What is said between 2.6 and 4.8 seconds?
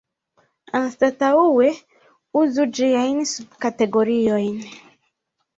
ĝiajn subkategoriojn.